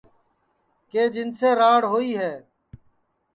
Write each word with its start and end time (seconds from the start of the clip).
کہ 0.89 1.01
جنسے 1.13 1.49
راڑ 1.59 1.81
ہوئی 1.91 2.11
ہے 2.19 2.33